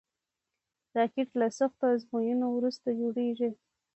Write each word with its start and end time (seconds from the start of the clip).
راکټ 0.95 1.29
له 1.39 1.47
سختو 1.57 1.85
ازموینو 1.95 2.47
وروسته 2.51 2.87
جوړېږي 2.99 3.49